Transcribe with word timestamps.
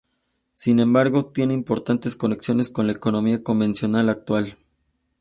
Sin 0.55 0.79
embargo, 0.79 1.27
tiene 1.27 1.53
importantes 1.53 2.15
conexiones 2.15 2.69
con 2.71 2.87
la 2.87 2.93
economía 2.93 3.43
convencional 3.43 4.09
actual. 4.09 4.57